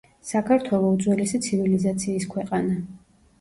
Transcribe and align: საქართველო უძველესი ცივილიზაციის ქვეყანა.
საქართველო 0.27 0.89
უძველესი 0.93 1.41
ცივილიზაციის 1.49 2.27
ქვეყანა. 2.33 2.81